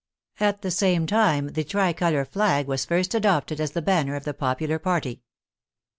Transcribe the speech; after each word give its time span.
At 0.39 0.63
the 0.63 0.71
same 0.71 1.05
time 1.05 1.49
the 1.49 1.63
tricolor 1.63 2.25
flag 2.25 2.65
was 2.65 2.85
first 2.85 3.13
adopted 3.13 3.61
as 3.61 3.73
the 3.73 3.83
banner 3.83 4.15
of 4.15 4.23
the 4.23 4.33
popular 4.33 4.79
party. 4.79 5.21